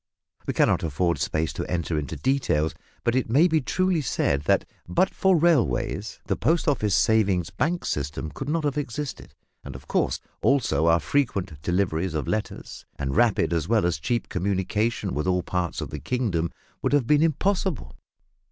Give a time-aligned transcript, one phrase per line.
[0.47, 4.65] We cannot afford space to enter into details, but it may be truly said that
[4.87, 9.87] but for railways the Post Office Savings Bank system could not have existed; and of
[9.87, 15.27] course, also, our frequent deliveries of letters and rapid as well as cheap communication with
[15.27, 17.95] all parts of the kingdom would have been impossible.